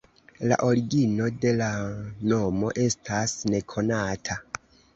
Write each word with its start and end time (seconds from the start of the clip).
La 0.51 0.55
origino 0.67 1.27
de 1.43 1.51
la 1.59 1.67
nomo 2.33 2.73
estas 2.89 3.39
nekonata. 3.55 4.43